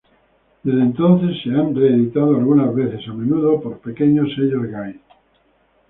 [0.63, 4.99] Desde entonces se han re-editado algunas veces, a menudo por pequeños sellos gays.